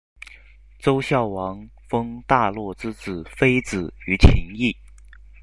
[0.79, 4.75] 周孝王封大骆之子非子于秦邑。